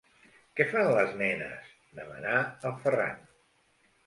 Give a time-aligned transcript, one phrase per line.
[0.59, 1.69] Què fan les nenes?
[1.99, 2.35] –demanà
[2.71, 3.23] el Ferran–.